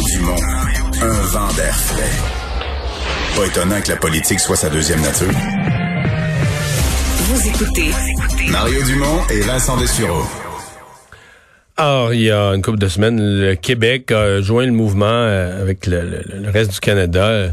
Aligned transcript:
Mario 0.00 0.18
Dumont, 0.18 0.40
un 1.02 1.20
vent 1.26 1.52
d'air 1.56 1.74
frais. 1.76 2.10
Pas 3.36 3.46
étonnant 3.46 3.80
que 3.82 3.88
la 3.90 3.96
politique 3.96 4.40
soit 4.40 4.56
sa 4.56 4.70
deuxième 4.70 5.02
nature. 5.02 5.28
Vous 7.18 7.46
écoutez 7.48 7.90
Mario 8.50 8.82
Dumont 8.84 9.20
et 9.30 9.40
Vincent 9.40 9.76
Dessureau. 9.76 10.22
Alors, 11.76 12.14
il 12.14 12.22
y 12.22 12.30
a 12.30 12.54
une 12.54 12.62
couple 12.62 12.78
de 12.78 12.88
semaines, 12.88 13.20
le 13.20 13.54
Québec 13.56 14.10
a 14.12 14.40
joint 14.40 14.64
le 14.64 14.72
mouvement 14.72 15.04
euh, 15.06 15.60
avec 15.60 15.86
le, 15.86 16.00
le- 16.00 16.24
le 16.44 16.50
reste 16.50 16.72
du 16.72 16.80
Canada. 16.80 17.48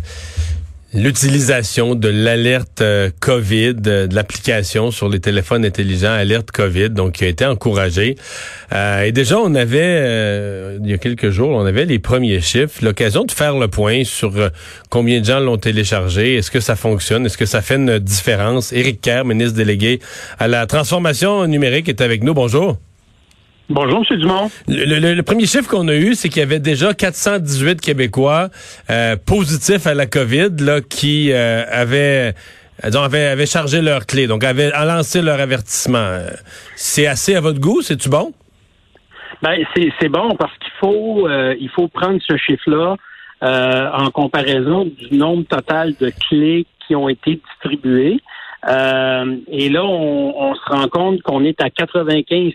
L'utilisation 0.94 1.96
de 1.96 2.08
l'alerte 2.08 2.80
euh, 2.80 3.10
COVID, 3.20 3.76
euh, 3.88 4.08
de 4.08 4.16
l'application 4.16 4.90
sur 4.90 5.10
les 5.10 5.20
téléphones 5.20 5.66
intelligents 5.66 6.14
Alerte 6.14 6.52
COVID, 6.52 6.92
donc 6.92 7.12
qui 7.12 7.26
a 7.26 7.28
été 7.28 7.46
encouragée. 7.46 8.16
Euh, 8.72 9.04
et 9.04 9.12
déjà, 9.12 9.38
on 9.38 9.54
avait, 9.54 10.78
il 10.82 10.90
y 10.90 10.94
a 10.94 10.98
quelques 10.98 11.30
jours, 11.30 11.50
on 11.50 11.66
avait 11.66 11.84
les 11.84 12.00
premiers 12.00 12.40
chiffres, 12.40 12.80
l'occasion 12.82 13.26
de 13.26 13.34
faire 13.34 13.58
le 13.58 13.68
point 13.68 14.06
sur 14.06 14.32
combien 14.90 15.20
de 15.20 15.26
gens 15.26 15.42
l'ont 15.42 15.58
téléchargé, 15.58 16.36
est-ce 16.36 16.52
que 16.52 16.62
ça 16.62 16.78
fonctionne, 16.78 17.26
est-ce 17.26 17.38
que 17.38 17.46
ça 17.46 17.62
fait 17.62 17.76
une 17.76 18.00
différence? 18.00 18.72
Éric 18.72 19.02
Kerr, 19.02 19.26
ministre 19.26 19.58
délégué 19.58 20.00
à 20.40 20.48
la 20.48 20.68
transformation 20.68 21.48
numérique, 21.48 21.90
est 21.90 22.00
avec 22.00 22.24
nous. 22.24 22.34
Bonjour. 22.34 22.78
Bonjour, 23.70 24.04
M. 24.10 24.18
Dumont. 24.18 24.50
Le, 24.68 25.00
le- 25.00 25.14
le 25.14 25.24
premier 25.24 25.46
chiffre 25.46 25.70
qu'on 25.70 25.88
a 25.90 25.96
eu, 25.96 26.16
c'est 26.16 26.30
qu'il 26.30 26.40
y 26.40 26.44
avait 26.44 26.60
déjà 26.60 26.94
418 26.94 27.82
Québécois 27.82 28.48
euh, 28.90 29.18
positifs 29.18 29.86
à 29.88 29.94
la 29.94 30.06
COVID 30.06 30.52
là, 30.60 30.80
qui 30.82 31.32
euh, 31.34 31.64
avaient, 31.70 32.34
euh, 32.84 32.88
disons, 32.88 33.02
avaient, 33.02 33.26
avaient 33.28 33.46
chargé 33.46 33.82
leur 33.82 34.06
clé, 34.06 34.28
donc 34.28 34.46
avaient 34.46 34.70
lancé 34.72 35.22
leur 35.22 35.42
avertissement. 35.42 36.20
C'est 36.76 37.08
assez 37.08 37.36
à 37.36 37.42
votre 37.42 37.60
goût? 37.60 37.82
C'est-tu 37.82 38.08
bon? 38.10 38.32
Ben, 39.42 39.58
c'est 39.76 39.92
c'est 40.00 40.10
bon 40.10 40.34
parce 40.40 40.54
qu'il 40.58 40.72
faut 40.80 41.28
euh, 41.28 41.54
il 41.60 41.70
faut 41.70 41.88
prendre 41.90 42.20
ce 42.26 42.38
chiffre-là 42.38 42.96
euh, 43.44 43.90
en 43.94 44.10
comparaison 44.10 44.86
du 44.86 45.16
nombre 45.16 45.44
total 45.46 45.94
de 46.00 46.10
clés 46.30 46.66
qui 46.88 46.96
ont 46.96 47.08
été 47.10 47.40
distribuées. 47.46 48.20
Euh, 48.68 49.36
et 49.52 49.70
là, 49.70 49.84
on, 49.84 50.34
on 50.36 50.56
se 50.56 50.62
rend 50.68 50.88
compte 50.88 51.22
qu'on 51.22 51.44
est 51.44 51.62
à 51.62 51.70
95 51.70 52.54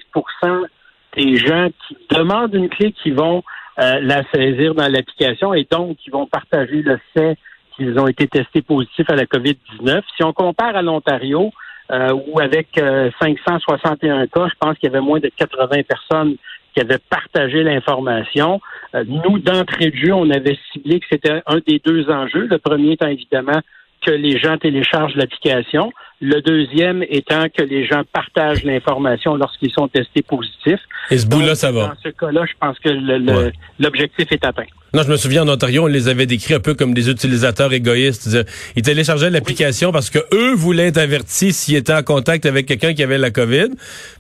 des 1.17 1.37
gens 1.37 1.69
qui 1.87 1.97
demandent 2.11 2.55
une 2.55 2.69
clé 2.69 2.93
qui 2.93 3.11
vont 3.11 3.43
euh, 3.79 4.01
la 4.01 4.23
saisir 4.33 4.75
dans 4.75 4.89
l'application 4.89 5.55
et 5.55 5.67
donc 5.71 5.97
qui 5.97 6.11
vont 6.11 6.27
partager 6.27 6.83
le 6.83 6.99
fait 7.15 7.37
qu'ils 7.77 7.99
ont 7.99 8.07
été 8.07 8.27
testés 8.29 8.63
positifs 8.63 9.09
à 9.09 9.17
la 9.17 9.25
COVID-19. 9.25 10.03
Si 10.17 10.23
on 10.23 10.33
compare 10.33 10.77
à 10.77 10.83
l'Ontario, 10.83 11.53
euh, 11.91 12.13
où 12.27 12.41
avec 12.41 12.79
euh, 12.79 13.11
561 13.21 14.27
cas, 14.27 14.49
je 14.49 14.55
pense 14.59 14.79
qu'il 14.79 14.91
y 14.91 14.93
avait 14.93 15.05
moins 15.05 15.21
de 15.21 15.31
80 15.37 15.83
personnes 15.83 16.37
qui 16.75 16.81
avaient 16.81 17.01
partagé 17.11 17.63
l'information. 17.63 18.61
Euh, 18.95 19.05
nous, 19.07 19.39
d'entrée 19.39 19.91
de 19.91 19.97
jeu, 19.97 20.13
on 20.13 20.31
avait 20.31 20.59
ciblé 20.73 21.01
que 21.01 21.07
c'était 21.11 21.43
un 21.47 21.59
des 21.67 21.81
deux 21.85 22.09
enjeux. 22.11 22.47
Le 22.47 22.59
premier 22.59 22.93
étant 22.93 23.09
évidemment 23.09 23.61
que 24.05 24.11
les 24.11 24.39
gens 24.39 24.57
téléchargent 24.59 25.15
l'application. 25.17 25.93
Le 26.21 26.41
deuxième 26.41 27.03
étant 27.09 27.47
que 27.49 27.63
les 27.63 27.85
gens 27.87 28.03
partagent 28.13 28.63
l'information 28.65 29.35
lorsqu'ils 29.37 29.73
sont 29.73 29.89
testés 29.89 30.23
positifs. 30.23 30.81
Et 31.11 31.19
ce 31.19 31.27
bout-là, 31.27 31.55
ça 31.57 31.73
va. 31.73 31.89
Dans 31.89 31.95
ce 32.03 32.09
cas-là, 32.11 32.45
je 32.47 32.53
pense 32.61 32.79
que 32.79 32.89
Ouais. 32.91 33.53
l'objectif 33.81 34.27
est 34.31 34.45
atteint. 34.45 34.65
Non, 34.95 35.03
je 35.03 35.11
me 35.11 35.17
souviens, 35.17 35.43
en 35.43 35.49
Ontario, 35.49 35.85
on 35.85 35.87
les 35.89 36.09
avait 36.09 36.27
décrits 36.27 36.55
un 36.55 36.61
peu 36.61 36.75
comme 36.75 36.95
des 36.95 37.11
utilisateurs 37.11 37.73
égoïstes. 37.73 38.29
Ils 38.77 38.83
téléchargeaient 38.83 39.31
l'application 39.31 39.91
parce 39.91 40.11
que 40.11 40.19
eux 40.33 40.55
voulaient 40.55 40.89
être 40.89 40.99
avertis 40.99 41.53
s'ils 41.53 41.77
étaient 41.77 41.95
en 41.95 42.03
contact 42.03 42.47
avec 42.47 42.67
quelqu'un 42.67 42.95
qui 42.95 43.03
avait 43.03 43.19
la 43.19 43.31
COVID. 43.31 43.71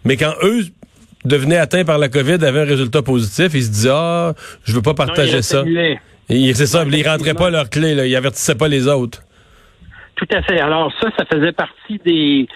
Mais 0.04 0.16
quand 0.16 0.32
eux 0.42 0.62
devenaient 1.24 1.58
atteints 1.58 1.84
par 1.84 1.98
la 1.98 2.08
COVID, 2.08 2.44
avaient 2.44 2.60
un 2.62 2.64
résultat 2.64 3.02
positif, 3.02 3.50
ils 3.54 3.62
se 3.64 3.70
disaient, 3.70 3.90
ah, 3.92 4.34
je 4.64 4.72
veux 4.74 4.82
pas 4.82 4.94
partager 4.94 5.36
Non, 5.36 5.42
ça. 5.42 5.64
Et 6.28 6.54
C'est 6.54 6.66
ça, 6.66 6.84
ils 6.90 7.08
rentraient 7.08 7.34
pas 7.34 7.50
leur 7.50 7.68
clé, 7.70 7.94
là, 7.94 8.06
ils 8.06 8.16
avertissaient 8.16 8.54
pas 8.56 8.68
les 8.68 8.88
autres. 8.88 9.22
Tout 10.22 10.36
à 10.36 10.42
fait. 10.42 10.60
Alors 10.60 10.92
ça, 11.00 11.08
ça 11.18 11.24
faisait 11.24 11.52
partie 11.52 11.98
des 12.04 12.46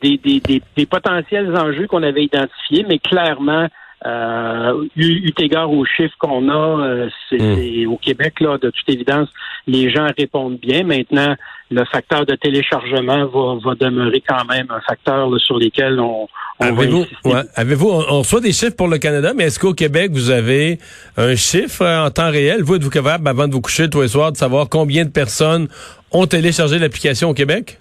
des, 0.00 0.16
des, 0.16 0.40
des, 0.40 0.62
des 0.76 0.86
potentiels 0.86 1.54
enjeux 1.54 1.86
qu'on 1.86 2.02
avait 2.02 2.24
identifiés, 2.24 2.86
mais 2.88 2.98
clairement, 2.98 3.66
euh, 4.06 4.86
eu, 4.96 5.28
eu 5.28 5.32
égard 5.38 5.70
aux 5.70 5.84
chiffres 5.84 6.14
qu'on 6.18 6.48
a, 6.48 6.54
euh, 6.86 7.08
c'est 7.28 7.36
Mm. 7.36 7.54
c'est- 7.56 7.86
au 7.86 7.96
Québec, 7.98 8.40
là, 8.40 8.56
de 8.56 8.70
toute 8.70 8.88
évidence, 8.88 9.28
les 9.66 9.90
gens 9.90 10.06
répondent 10.16 10.58
bien. 10.58 10.84
Maintenant, 10.84 11.34
le 11.70 11.84
facteur 11.84 12.26
de 12.26 12.34
téléchargement 12.34 13.26
va, 13.26 13.58
va 13.64 13.74
demeurer 13.76 14.22
quand 14.26 14.44
même 14.46 14.66
un 14.70 14.80
facteur 14.80 15.30
là, 15.30 15.38
sur 15.38 15.58
lequel 15.58 16.00
on, 16.00 16.26
on 16.58 16.64
va 16.64 16.82
Avez-vous, 16.82 17.06
ouais, 17.24 17.42
avez-vous, 17.54 17.88
on, 17.88 18.04
on 18.10 18.18
reçoit 18.18 18.40
des 18.40 18.52
chiffres 18.52 18.76
pour 18.76 18.88
le 18.88 18.98
Canada, 18.98 19.32
mais 19.34 19.44
est-ce 19.44 19.58
qu'au 19.58 19.72
Québec, 19.72 20.10
vous 20.12 20.30
avez 20.30 20.78
un 21.16 21.36
chiffre 21.36 21.82
euh, 21.82 22.06
en 22.06 22.10
temps 22.10 22.30
réel? 22.30 22.62
Vous, 22.62 22.74
êtes-vous 22.74 22.90
capable, 22.90 23.26
avant 23.28 23.46
de 23.46 23.52
vous 23.52 23.60
coucher 23.60 23.88
tous 23.88 24.02
les 24.02 24.08
soirs, 24.08 24.32
de 24.32 24.36
savoir 24.36 24.68
combien 24.68 25.04
de 25.04 25.10
personnes 25.10 25.68
ont 26.10 26.26
téléchargé 26.26 26.78
l'application 26.78 27.30
au 27.30 27.34
Québec? 27.34 27.78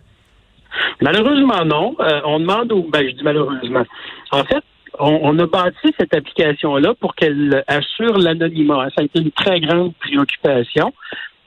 Malheureusement, 1.02 1.66
non. 1.66 1.96
Euh, 2.00 2.22
on 2.26 2.40
demande 2.40 2.72
au. 2.72 2.88
Ben, 2.92 3.06
je 3.08 3.16
dis 3.16 3.24
malheureusement. 3.24 3.86
En 4.32 4.44
fait, 4.44 4.64
on, 5.00 5.20
on 5.24 5.40
a 5.40 5.48
bâti 5.48 5.94
cette 6.00 6.14
application-là 6.14 6.94
pour 7.00 7.16
qu'elle 7.16 7.64
assure 7.68 8.18
l'anonymat. 8.18 8.88
Ça 8.96 9.02
a 9.02 9.04
été 9.04 9.20
une 9.20 9.32
très 9.32 9.60
grande 9.60 9.94
préoccupation. 9.96 10.94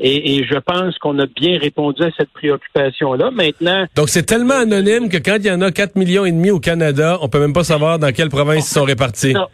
Et, 0.05 0.37
et 0.39 0.45
je 0.45 0.57
pense 0.59 0.99
qu'on 0.99 1.17
a 1.21 1.27
bien 1.27 1.59
répondu 1.59 2.03
à 2.03 2.11
cette 2.17 2.31
préoccupation-là. 2.31 3.31
Maintenant, 3.31 3.87
Donc, 3.95 4.09
c'est 4.09 4.25
tellement 4.25 4.55
anonyme 4.59 5.09
que 5.09 5.17
quand 5.19 5.37
il 5.39 5.47
y 5.47 5.51
en 5.51 5.61
a 5.61 5.71
4 5.71 5.95
millions 5.97 6.25
et 6.25 6.33
demi 6.33 6.51
au 6.51 6.59
Canada, 6.59 7.19
on 7.23 7.29
peut 7.29 7.39
même 7.39 7.53
pas 7.53 7.63
savoir 7.65 7.99
dans 8.01 8.11
quelle 8.13 8.29
province 8.29 8.69
ils 8.69 8.75
sont 8.75 8.85
répartis. 8.85 9.33
non. 9.33 9.47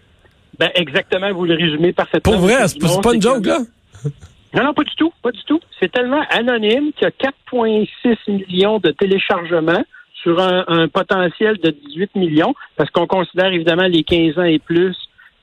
Ben, 0.59 0.71
exactement, 0.75 1.33
vous 1.33 1.45
le 1.45 1.55
résumez 1.55 1.93
parfaitement. 1.93 2.33
Pour 2.33 2.41
vrai, 2.41 2.67
c'est 2.67 2.81
pas, 2.81 3.13
une 3.15 3.21
que- 3.21 3.25
joke, 3.29 3.47
là? 3.47 3.59
Non, 4.55 4.65
non, 4.65 4.73
pas 4.75 4.83
du 4.83 4.95
tout, 4.97 5.13
pas 5.23 5.31
du 5.31 5.43
tout. 5.47 5.61
C'est 5.79 5.93
tellement 5.93 6.23
anonyme 6.31 6.91
qu'il 6.97 7.03
y 7.03 7.27
a 7.27 7.33
4,6 7.53 8.17
millions 8.27 8.79
de 8.79 8.91
téléchargements 8.93 9.85
sur 10.23 10.41
un, 10.41 10.65
un 10.69 10.89
potentiel 10.89 11.59
de 11.59 11.71
18 11.91 12.17
millions, 12.17 12.55
parce 12.77 12.91
qu'on 12.91 13.07
considère 13.07 13.53
évidemment 13.53 13.87
les 13.87 14.03
15 14.03 14.39
ans 14.39 14.45
et 14.45 14.59
plus 14.59 14.97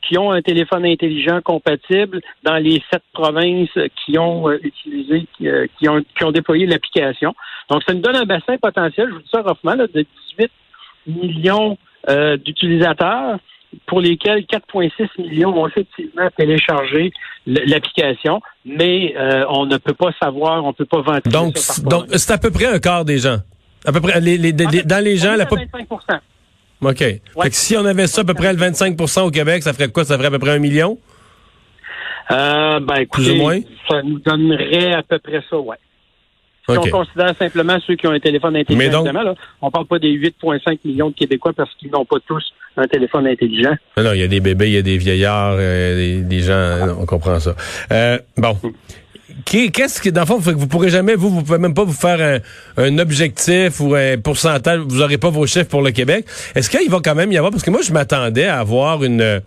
qui 0.08 0.18
ont 0.18 0.32
un 0.32 0.42
téléphone 0.42 0.86
intelligent 0.86 1.40
compatible 1.42 2.22
dans 2.44 2.58
les 2.58 2.82
sept 2.92 3.02
provinces 3.14 3.70
qui 4.06 4.18
ont 4.20 4.50
euh, 4.50 4.60
utilisé, 4.64 5.26
qui, 5.38 5.48
euh, 5.48 5.66
qui 5.80 5.88
ont, 5.90 6.02
qui 6.18 6.24
ont 6.24 6.32
déployé 6.32 6.66
l'application. 6.66 7.34
Donc, 7.70 7.82
ça 7.88 7.94
nous 7.94 8.02
donne 8.02 8.16
un 8.16 8.26
bassin 8.26 8.58
potentiel, 8.62 9.08
je 9.10 9.14
vous 9.16 9.20
dis 9.22 9.30
ça 9.32 9.42
roughement, 9.42 9.76
là, 9.76 9.88
de 9.88 10.06
18 10.38 10.52
millions 11.08 11.78
euh, 12.10 12.38
d'utilisateurs 12.38 13.40
pour 13.88 14.00
lesquels 14.00 14.42
4,6 14.46 14.92
millions 15.18 15.50
ont 15.60 15.68
effectivement 15.68 16.30
téléchargé 16.38 17.12
l'application, 17.46 18.42
mais 18.64 19.14
on 19.50 19.66
ne 19.66 19.78
peut 19.78 19.94
pas 19.94 20.12
savoir, 20.22 20.64
on 20.64 20.70
ne 20.70 20.74
peut 20.74 20.86
pas 20.86 21.02
ventiler 21.02 21.34
Donc, 21.34 21.58
ça 21.58 21.74
c'est- 21.74 21.82
par 21.84 21.90
donc 21.92 22.04
province. 22.06 22.24
c'est 22.24 22.34
à 22.34 22.38
peu 22.38 22.52
près 22.52 22.66
un 22.68 22.80
quart 22.80 23.04
des 23.06 23.18
gens. 23.18 23.38
À 23.86 23.92
peu 23.92 24.02
près, 24.02 24.20
les, 24.22 24.38
les- 24.38 24.52
les- 24.52 24.66
En 24.66 24.70
fait, 24.70 24.88
dans 24.88 25.04
les 25.04 25.18
gens, 25.18 25.36
la 25.36 25.44
à 25.44 25.46
pop- 25.46 25.60
25 25.60 25.88
OK. 26.82 26.98
Fait 26.98 27.22
que 27.50 27.56
si 27.56 27.76
on 27.78 27.86
avait 27.86 28.08
ça 28.08 28.22
à 28.22 28.24
peu 28.24 28.34
près 28.34 28.54
le 28.54 28.60
25% 28.60 29.22
au 29.28 29.32
Québec, 29.32 29.64
ça 29.64 29.74
ferait 29.74 29.90
quoi? 29.90 30.06
Ça 30.06 30.18
ferait 30.18 30.28
à 30.28 30.32
peu 30.32 30.40
près 30.40 30.52
un 30.52 30.60
million? 30.60 30.98
Euh, 32.32 32.80
ben, 32.80 32.96
écoutez, 32.98 33.24
Plus 33.28 33.32
ou 33.32 33.36
moins? 33.36 33.60
ça 33.90 34.02
nous 34.04 34.20
donnerait 34.20 34.94
à 34.94 35.04
peu 35.04 35.20
près 35.20 35.42
ça, 35.50 35.58
ouais. 35.58 35.78
Si 36.68 36.76
on 36.76 36.82
considère 36.90 37.36
simplement 37.38 37.78
ceux 37.86 37.96
qui 37.96 38.08
ont 38.08 38.12
un 38.12 38.20
téléphone 38.20 38.56
intelligent, 38.56 38.92
donc- 38.92 39.06
évidemment, 39.06 39.24
là, 39.24 39.36
on 39.62 39.70
parle 39.70 39.86
pas 39.86 40.00
des 40.00 40.10
8,5 40.10 40.80
millions 40.84 41.10
de 41.12 41.16
Québécois 41.16 41.54
parce 41.56 41.70
qu'ils 41.76 41.92
n'ont 41.92 42.06
pas 42.06 42.18
tous 42.28 42.44
un 42.76 42.88
téléphone 42.88 43.28
intelligent. 43.28 43.76
Non, 43.96 44.04
non, 44.04 44.14
il 44.14 44.22
y 44.22 44.24
a 44.24 44.28
des 44.28 44.40
bébés, 44.40 44.68
il 44.70 44.74
y 44.74 44.78
a 44.78 44.82
des 44.82 44.98
vieillards, 44.98 45.56
euh, 45.60 45.96
des, 45.96 46.22
des 46.24 46.40
gens, 46.40 46.54
euh, 46.54 46.94
on 47.00 47.06
comprend 47.06 47.40
ça. 47.40 47.56
Euh, 47.92 48.18
bon. 48.36 48.58
Qui- 49.44 49.72
Qu'est-ce 49.72 50.02
que, 50.02 50.10
dans 50.10 50.22
le 50.22 50.28
fond, 50.28 50.38
vous 50.40 50.68
pourrez 50.68 50.90
jamais, 50.90 51.16
vous, 51.16 51.30
vous 51.30 51.44
pouvez 51.44 51.58
même 51.58 51.74
pas 51.74 51.84
vous 51.84 51.92
faire 51.94 52.42
un, 52.78 52.84
un 52.84 52.98
objectif 53.00 53.80
ou 53.82 53.94
un 53.96 54.18
pourcentage, 54.18 54.80
vous 54.80 55.02
aurez 55.02 55.18
pas 55.18 55.30
vos 55.30 55.46
chiffres 55.46 55.68
pour 55.68 55.82
le 55.82 55.92
Québec. 55.92 56.26
Est-ce 56.56 56.70
qu'il 56.70 56.90
va 56.90 57.00
quand 57.04 57.16
même 57.16 57.32
y 57.32 57.38
avoir, 57.38 57.52
parce 57.52 57.64
que 57.64 57.72
moi, 57.72 57.82
je 57.82 57.92
m'attendais 57.92 58.46
à 58.46 58.60
avoir 58.60 59.04
une, 59.04 59.42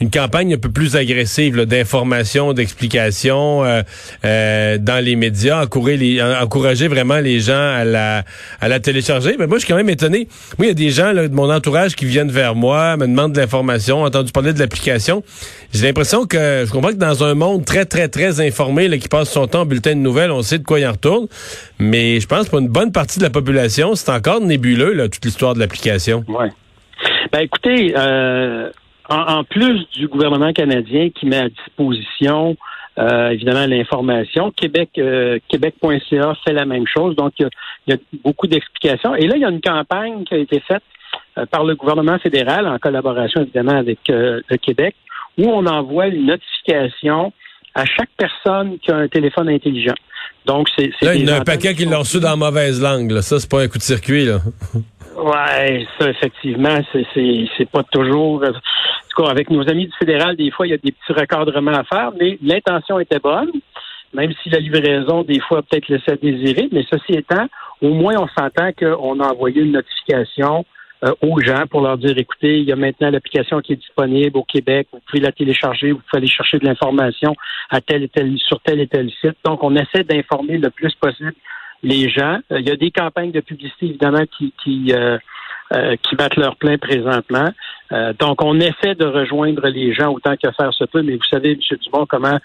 une 0.00 0.10
campagne 0.10 0.54
un 0.54 0.58
peu 0.58 0.70
plus 0.70 0.96
agressive 0.96 1.60
d'information, 1.64 2.52
d'explication 2.52 3.64
euh, 3.64 3.82
euh, 4.24 4.78
dans 4.78 5.04
les 5.04 5.16
médias, 5.16 5.64
encourager, 5.64 6.88
vraiment 6.88 7.18
les 7.18 7.40
gens 7.40 7.54
à 7.54 7.84
la, 7.84 8.80
télécharger. 8.80 9.36
Mais 9.38 9.46
moi, 9.46 9.58
je 9.58 9.64
suis 9.64 9.72
quand 9.72 9.76
même 9.76 9.90
étonné. 9.90 10.28
Il 10.58 10.66
y 10.66 10.70
a 10.70 10.74
des 10.74 10.90
gens 10.90 11.12
de 11.12 11.28
mon 11.28 11.52
entourage 11.52 11.96
qui 11.96 12.04
viennent 12.04 12.30
vers 12.30 12.54
moi, 12.54 12.96
me 12.96 13.06
demandent 13.06 13.32
de 13.32 13.40
l'information, 13.40 14.02
entendu 14.02 14.32
parler 14.32 14.52
de 14.52 14.58
l'application. 14.58 15.22
J'ai 15.72 15.86
l'impression 15.86 16.26
que 16.26 16.64
je 16.66 16.70
comprends 16.70 16.90
que 16.90 16.94
dans 16.94 17.24
un 17.24 17.34
monde 17.34 17.64
très, 17.64 17.84
très, 17.84 18.08
très 18.08 18.40
informé, 18.40 18.88
qui 18.98 19.08
passe 19.08 19.30
son 19.30 19.46
temps 19.46 19.62
en 19.62 19.66
bulletin 19.66 19.90
de 19.90 20.00
nouvelles, 20.00 20.30
on 20.30 20.42
sait 20.42 20.58
de 20.58 20.64
quoi 20.64 20.80
il 20.80 20.86
en 20.86 20.92
retourne. 20.92 21.26
Mais 21.78 22.20
je 22.20 22.26
pense 22.26 22.46
que 22.46 22.50
pour 22.50 22.58
une 22.60 22.68
bonne 22.68 22.92
partie 22.92 23.18
de 23.18 23.24
la 23.24 23.30
population, 23.30 23.94
c'est 23.94 24.10
encore 24.10 24.40
nébuleux, 24.40 24.92
là, 24.92 25.08
toute 25.08 25.24
l'histoire 25.24 25.54
de 25.54 25.60
l'application. 25.60 26.24
Ouais. 26.28 26.48
Ben 27.32 27.40
écoutez, 27.40 27.94
euh, 27.96 28.70
en, 29.08 29.44
plus 29.44 29.86
du 29.92 30.08
gouvernement 30.08 30.52
canadien 30.52 31.10
qui 31.10 31.26
met 31.26 31.38
à 31.38 31.48
disposition 31.48 32.56
euh, 32.98 33.30
évidemment 33.30 33.66
l'information, 33.66 34.50
Québec 34.50 34.90
euh, 34.98 35.38
Québec.ca 35.48 36.34
fait 36.44 36.52
la 36.52 36.64
même 36.64 36.86
chose. 36.86 37.14
Donc 37.14 37.32
il 37.38 37.48
y 37.86 37.92
a, 37.92 37.96
beaucoup 38.24 38.46
d'explications. 38.46 39.14
Et 39.14 39.26
là, 39.26 39.36
il 39.36 39.42
y 39.42 39.44
a 39.44 39.50
une 39.50 39.60
campagne 39.60 40.24
qui 40.24 40.34
a 40.34 40.38
été 40.38 40.60
faite 40.60 40.82
euh, 41.38 41.46
par 41.46 41.64
le 41.64 41.76
gouvernement 41.76 42.18
fédéral 42.18 42.66
en 42.66 42.78
collaboration 42.78 43.42
évidemment 43.42 43.76
avec 43.76 44.00
le 44.08 44.56
Québec, 44.56 44.96
où 45.38 45.48
on 45.48 45.64
envoie 45.66 46.08
une 46.08 46.26
notification 46.26 47.32
à 47.74 47.84
chaque 47.84 48.10
personne 48.16 48.78
qui 48.80 48.90
a 48.90 48.96
un 48.96 49.08
téléphone 49.08 49.48
intelligent. 49.48 49.94
Donc, 50.46 50.68
c'est. 50.76 50.90
Là, 51.02 51.14
il 51.14 51.28
y 51.28 51.30
a 51.30 51.36
un 51.36 51.44
paquet 51.44 51.74
qui 51.74 51.84
l'ont 51.84 52.00
reçu 52.00 52.20
dans 52.20 52.30
la 52.30 52.36
mauvaise 52.36 52.80
langue. 52.80 53.10
Là. 53.10 53.22
Ça, 53.22 53.38
c'est 53.38 53.50
pas 53.50 53.62
un 53.62 53.68
coup 53.68 53.78
de 53.78 53.82
circuit. 53.82 54.24
Là. 54.24 54.38
Ouais, 55.28 55.86
ça, 55.98 56.08
effectivement, 56.08 56.78
c'est 56.92 57.70
pas 57.70 57.82
toujours. 57.82 58.42
En 58.42 58.52
tout 58.52 59.22
cas, 59.22 59.30
avec 59.30 59.50
nos 59.50 59.68
amis 59.68 59.86
du 59.86 59.92
fédéral, 59.98 60.36
des 60.36 60.50
fois, 60.50 60.66
il 60.66 60.70
y 60.70 60.74
a 60.74 60.78
des 60.78 60.92
petits 60.92 61.12
recadrements 61.12 61.72
à 61.72 61.84
faire, 61.84 62.12
mais 62.18 62.38
l'intention 62.40 62.98
était 62.98 63.18
bonne, 63.18 63.50
même 64.14 64.32
si 64.42 64.48
la 64.48 64.58
livraison, 64.58 65.24
des 65.24 65.40
fois, 65.40 65.60
peut-être 65.62 65.88
laissé 65.88 66.12
à 66.12 66.16
désirer. 66.16 66.70
Mais 66.72 66.82
ceci 66.90 67.12
étant, 67.12 67.46
au 67.82 67.92
moins, 67.92 68.14
on 68.16 68.28
s'entend 68.28 68.72
qu'on 68.72 69.20
a 69.20 69.30
envoyé 69.30 69.60
une 69.60 69.72
notification 69.72 70.64
euh, 71.04 71.12
aux 71.20 71.38
gens 71.40 71.64
pour 71.70 71.82
leur 71.82 71.98
dire 71.98 72.16
écoutez, 72.16 72.60
il 72.60 72.64
y 72.64 72.72
a 72.72 72.76
maintenant 72.76 73.10
l'application 73.10 73.60
qui 73.60 73.74
est 73.74 73.76
disponible 73.76 74.36
au 74.36 74.44
Québec, 74.44 74.88
vous 74.92 75.00
pouvez 75.06 75.20
la 75.20 75.30
télécharger, 75.30 75.92
vous 75.92 75.98
pouvez 75.98 76.22
aller 76.22 76.26
chercher 76.26 76.58
de 76.58 76.64
l'information 76.64 77.36
à 77.70 77.80
tel 77.82 78.02
et 78.02 78.08
tel 78.08 78.36
sur 78.38 78.60
tel 78.62 78.80
et 78.80 78.88
tel 78.88 79.10
site. 79.20 79.36
Donc, 79.44 79.62
on 79.62 79.76
essaie 79.76 80.04
d'informer 80.04 80.56
le 80.56 80.70
plus 80.70 80.94
possible 80.94 81.34
les 81.82 82.08
gens. 82.08 82.38
Euh, 82.52 82.60
il 82.60 82.68
y 82.68 82.70
a 82.70 82.76
des 82.76 82.90
campagnes 82.90 83.32
de 83.32 83.40
publicité 83.40 83.86
évidemment 83.86 84.24
qui 84.36 84.52
qui 84.62 84.92
euh, 84.92 85.18
qui 86.02 86.16
battent 86.16 86.36
leur 86.36 86.56
plein 86.56 86.78
présentement. 86.78 87.50
donc, 88.18 88.42
on 88.42 88.58
essaie 88.58 88.94
de 88.94 89.04
rejoindre 89.04 89.68
les 89.68 89.92
gens 89.92 90.10
autant 90.14 90.34
que 90.42 90.50
faire 90.52 90.72
se 90.72 90.84
peut, 90.84 91.02
mais 91.02 91.16
vous 91.16 91.28
savez, 91.30 91.52
M. 91.52 91.76
Dumont, 91.84 92.06
comment 92.06 92.38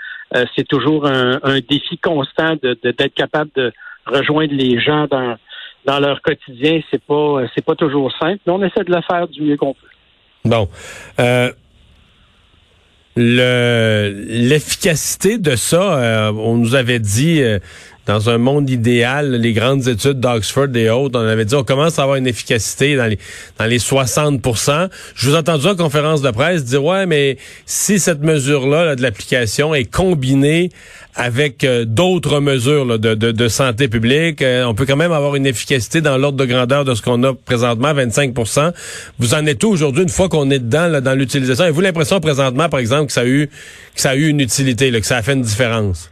c'est 0.54 0.68
toujours 0.68 1.08
un, 1.08 1.40
défi 1.70 1.98
constant 2.00 2.58
de 2.62 2.78
d'être 2.84 3.14
capable 3.14 3.50
de 3.56 3.72
rejoindre 4.06 4.54
les 4.54 4.78
gens 4.82 5.08
dans 5.08 5.38
dans 5.86 6.00
leur 6.02 6.22
quotidien, 6.22 6.82
c'est 6.92 7.02
pas 7.02 7.44
c'est 7.56 7.64
pas 7.64 7.76
toujours 7.76 8.12
simple, 8.20 8.40
mais 8.46 8.52
on 8.52 8.62
essaie 8.62 8.84
de 8.84 8.94
le 8.94 9.02
faire 9.10 9.26
du 9.30 9.42
mieux 9.42 9.56
qu'on 9.56 9.74
peut. 9.74 9.88
Bon. 10.44 10.68
Euh, 13.20 14.12
l'efficacité 14.26 15.38
de 15.38 15.56
ça, 15.56 16.00
euh, 16.00 16.32
on 16.32 16.58
nous 16.58 16.74
avait 16.76 17.00
dit 17.00 17.42
euh, 17.42 17.60
dans 18.06 18.30
un 18.30 18.38
monde 18.38 18.70
idéal, 18.70 19.32
les 19.36 19.54
grandes 19.54 19.88
études 19.88 20.20
d'Oxford 20.20 20.76
et 20.76 20.90
autres, 20.90 21.18
on 21.18 21.26
avait 21.26 21.46
dit 21.46 21.56
on 21.56 21.64
commence 21.64 22.00
à 22.00 22.04
avoir 22.04 22.18
une 22.18 22.28
efficacité 22.28 22.96
dans 22.96 23.06
les 23.06 23.18
dans 23.58 23.66
les 23.66 23.80
60% 23.80 24.90
Je 25.16 25.30
vous 25.30 25.36
ai 25.36 25.38
entendu 25.38 25.68
en 25.68 25.76
conférence 25.76 26.22
de 26.22 26.32
presse 26.32 26.66
dire 26.66 26.84
ouais, 26.84 27.06
mais 27.06 27.38
si 27.66 28.00
cette 28.00 28.22
mesure-là 28.22 28.96
de 28.96 29.02
l'application 29.02 29.74
est 29.74 29.86
combinée 29.86 30.70
avec 31.16 31.64
euh, 31.64 31.86
d'autres 31.86 32.40
mesures 32.40 32.98
de, 32.98 33.14
de, 33.14 33.32
de, 33.32 33.48
santé 33.48 33.88
publique, 33.88 34.42
euh, 34.42 34.66
on 34.66 34.74
peut 34.74 34.86
quand 34.86 34.96
même 34.96 35.12
avoir 35.12 35.36
une 35.36 35.46
efficacité 35.46 36.02
dans 36.02 36.18
l'ordre 36.18 36.38
de 36.38 36.46
grandeur 36.46 36.86
de 36.86 36.96
ce 36.96 37.04
qu'on 37.04 37.22
a 37.24 37.34
présentement, 37.34 37.94
25% 37.94 38.74
Vous 39.20 39.34
en 39.36 39.46
êtes 39.46 39.64
où 39.64 39.70
aujourd'hui 39.70 40.04
une 40.04 40.10
fois 40.10 40.28
qu'on 40.28 40.50
est 40.50 40.60
dedans 40.60 40.88
là, 40.88 41.02
dans 41.02 41.14
l'utilisation? 41.14 41.66
Avez-vous 41.66 41.82
l'impression 41.82 42.20
présentement, 42.20 42.68
par 42.68 42.80
exemple, 42.80 43.08
que 43.08 43.14
ça 43.14 43.22
a 43.22 43.26
eu 43.26 43.50
que 43.96 44.02
ça 44.02 44.12
a 44.12 44.16
eu 44.16 44.28
une 44.28 44.40
utilité, 44.40 44.90
là, 44.90 45.00
que 45.00 45.06
ça 45.06 45.18
a 45.18 45.22
fait 45.22 45.34
une 45.34 45.44
différence? 45.44 46.10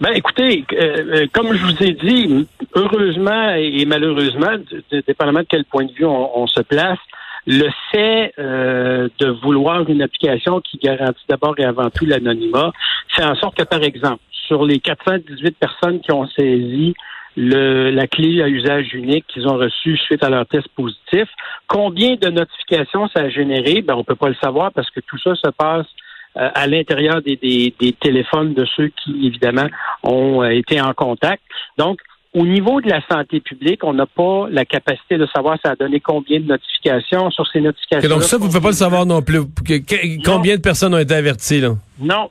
Ben, 0.00 0.10
écoutez, 0.12 0.64
euh, 0.72 0.76
euh, 1.22 1.26
comme 1.32 1.54
je 1.54 1.64
vous 1.64 1.82
ai 1.82 1.92
dit, 1.92 2.48
heureusement 2.74 3.54
et 3.54 3.84
malheureusement, 3.86 4.56
dépendamment 4.90 5.40
de 5.40 5.46
quel 5.48 5.64
point 5.64 5.84
de 5.84 5.92
vue 5.92 6.04
on, 6.04 6.46
se 6.48 6.60
place, 6.62 6.98
le 7.46 7.68
fait 7.92 8.32
euh, 8.38 9.08
de 9.20 9.28
vouloir 9.42 9.88
une 9.88 10.02
application 10.02 10.60
qui 10.60 10.78
garantit 10.78 11.24
d'abord 11.28 11.54
et 11.58 11.64
avant 11.64 11.90
tout 11.90 12.06
l'anonymat 12.06 12.72
fait 13.08 13.24
en 13.24 13.36
sorte 13.36 13.56
que, 13.56 13.62
par 13.62 13.82
exemple, 13.82 14.20
sur 14.46 14.64
les 14.64 14.80
418 14.80 15.56
personnes 15.58 16.00
qui 16.00 16.12
ont 16.12 16.26
saisi 16.26 16.94
le, 17.36 17.90
la 17.90 18.06
clé 18.06 18.42
à 18.42 18.48
usage 18.48 18.94
unique 18.94 19.26
qu'ils 19.28 19.46
ont 19.46 19.56
reçue 19.56 19.96
suite 19.96 20.24
à 20.24 20.30
leur 20.30 20.46
test 20.46 20.68
positif, 20.74 21.28
combien 21.68 22.16
de 22.16 22.30
notifications 22.30 23.08
ça 23.08 23.22
a 23.22 23.28
généré? 23.28 23.82
Ben, 23.82 23.94
on 23.94 24.04
peut 24.04 24.16
pas 24.16 24.28
le 24.28 24.36
savoir 24.42 24.72
parce 24.72 24.90
que 24.90 25.00
tout 25.00 25.18
ça 25.18 25.34
se 25.36 25.50
passe 25.50 25.86
à 26.34 26.66
l'intérieur 26.66 27.22
des, 27.22 27.36
des, 27.36 27.92
téléphones 28.00 28.54
de 28.54 28.64
ceux 28.76 28.88
qui, 28.88 29.26
évidemment, 29.26 29.68
ont 30.02 30.42
euh, 30.42 30.48
été 30.48 30.80
en 30.80 30.92
contact. 30.92 31.42
Donc, 31.78 32.00
au 32.34 32.44
niveau 32.44 32.80
de 32.80 32.88
la 32.88 33.00
santé 33.08 33.40
publique, 33.40 33.84
on 33.84 33.94
n'a 33.94 34.06
pas 34.06 34.48
la 34.50 34.64
capacité 34.64 35.16
de 35.16 35.26
savoir 35.26 35.56
ça 35.64 35.72
a 35.72 35.76
donné 35.76 36.00
combien 36.00 36.40
de 36.40 36.46
notifications 36.46 37.30
sur 37.30 37.46
ces 37.46 37.60
notifications. 37.60 38.08
donc 38.08 38.24
ça, 38.24 38.36
vous 38.36 38.46
ne 38.46 38.48
pouvez 38.48 38.60
pas 38.60 38.68
le 38.68 38.74
savoir 38.74 39.06
non 39.06 39.22
plus. 39.22 39.40
Combien 40.24 40.56
de 40.56 40.60
personnes 40.60 40.94
ont 40.94 40.98
été 40.98 41.14
averties 41.14 41.60
là? 41.60 41.76
Non, 42.00 42.30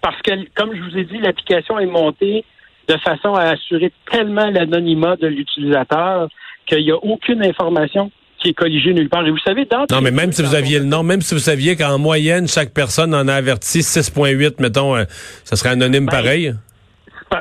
parce 0.00 0.22
que 0.22 0.30
comme 0.54 0.72
je 0.74 0.80
vous 0.82 0.96
ai 0.96 1.04
dit, 1.04 1.18
l'application 1.18 1.80
est 1.80 1.86
montée 1.86 2.44
de 2.86 2.96
façon 2.98 3.34
à 3.34 3.50
assurer 3.50 3.92
tellement 4.10 4.48
l'anonymat 4.50 5.16
de 5.16 5.26
l'utilisateur 5.26 6.28
qu'il 6.66 6.84
n'y 6.84 6.92
a 6.92 6.96
aucune 6.96 7.44
information 7.44 8.12
qui 8.40 8.50
est 8.50 8.54
colligé 8.54 8.92
nulle 8.92 9.08
part. 9.08 9.26
Et 9.26 9.30
vous 9.30 9.38
savez, 9.38 9.64
dans 9.66 9.86
Non, 9.90 10.00
mais 10.00 10.10
même 10.10 10.32
si 10.32 10.42
vous 10.42 10.54
aviez 10.54 10.78
le 10.78 10.86
nom, 10.86 11.02
même 11.02 11.20
si 11.20 11.34
vous 11.34 11.40
saviez 11.40 11.76
qu'en 11.76 11.98
moyenne, 11.98 12.48
chaque 12.48 12.72
personne 12.72 13.14
en 13.14 13.28
a 13.28 13.34
averti 13.34 13.80
6,8, 13.80 14.60
mettons, 14.60 14.96
euh, 14.96 15.04
ça 15.44 15.56
serait 15.56 15.70
anonyme 15.70 16.06
ben, 16.06 16.12
pareil? 16.12 16.54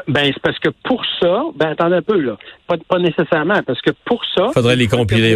Ben, 0.07 0.25
c'est 0.25 0.41
parce 0.41 0.59
que 0.59 0.69
pour 0.83 1.03
ça, 1.19 1.43
ben, 1.55 1.69
attendez 1.69 1.95
un 1.95 2.01
peu, 2.01 2.19
là. 2.19 2.37
Pas, 2.67 2.75
pas 2.87 2.99
nécessairement, 2.99 3.61
parce 3.65 3.81
que 3.81 3.91
pour 4.05 4.23
ça. 4.35 4.49
Faudrait 4.53 4.75
les 4.75 4.87
compiler, 4.87 5.35